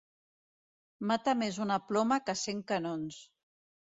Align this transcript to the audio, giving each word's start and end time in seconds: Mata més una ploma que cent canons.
Mata 1.11 1.35
més 1.41 1.59
una 1.67 1.77
ploma 1.91 2.19
que 2.29 2.37
cent 2.47 2.63
canons. 2.71 3.21